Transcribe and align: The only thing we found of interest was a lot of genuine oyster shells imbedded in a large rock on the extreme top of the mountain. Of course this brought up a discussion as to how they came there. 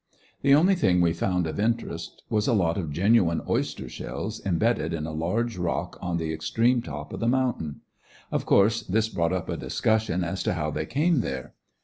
The 0.41 0.55
only 0.55 0.73
thing 0.73 0.99
we 0.99 1.13
found 1.13 1.45
of 1.45 1.59
interest 1.59 2.23
was 2.27 2.47
a 2.47 2.53
lot 2.53 2.75
of 2.75 2.91
genuine 2.91 3.39
oyster 3.47 3.87
shells 3.87 4.39
imbedded 4.39 4.95
in 4.95 5.05
a 5.05 5.11
large 5.11 5.57
rock 5.59 5.99
on 6.01 6.17
the 6.17 6.33
extreme 6.33 6.81
top 6.81 7.13
of 7.13 7.19
the 7.19 7.27
mountain. 7.27 7.81
Of 8.31 8.47
course 8.47 8.81
this 8.81 9.09
brought 9.09 9.31
up 9.31 9.47
a 9.47 9.55
discussion 9.57 10.23
as 10.23 10.41
to 10.41 10.55
how 10.55 10.71
they 10.71 10.87
came 10.87 11.21
there. 11.21 11.53